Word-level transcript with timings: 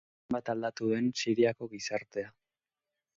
Zenbat 0.27 0.47
aldatu 0.53 0.87
den 0.93 1.11
Siriako 1.21 1.67
gizartea. 1.75 2.33